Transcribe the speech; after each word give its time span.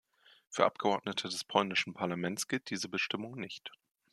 Für 0.49 0.65
Abgeordnete 0.65 1.29
des 1.29 1.43
polnischen 1.43 1.93
Parlaments 1.93 2.47
gilt 2.47 2.71
diese 2.71 2.89
Bestimmung 2.89 3.35
nicht. 3.35 3.69